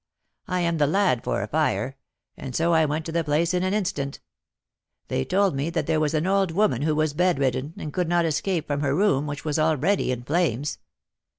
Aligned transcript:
I 0.47 0.61
am 0.61 0.79
the 0.79 0.87
lad 0.87 1.23
for 1.23 1.43
a 1.43 1.47
fire, 1.47 1.95
and 2.35 2.55
so 2.55 2.73
I 2.73 2.85
went 2.85 3.05
to 3.05 3.11
the 3.11 3.23
place 3.23 3.53
in 3.53 3.61
an 3.61 3.75
instant. 3.75 4.19
They 5.09 5.23
told 5.23 5.53
me 5.55 5.69
that 5.69 5.85
there 5.85 5.99
was 5.99 6.15
an 6.15 6.25
old 6.25 6.49
woman 6.49 6.81
who 6.81 6.95
was 6.95 7.13
bedridden, 7.13 7.75
and 7.77 7.93
could 7.93 8.09
not 8.09 8.25
escape 8.25 8.65
from 8.65 8.81
her 8.81 8.95
room, 8.95 9.27
which 9.27 9.45
was 9.45 9.59
already 9.59 10.11
in 10.11 10.23
flames. 10.23 10.79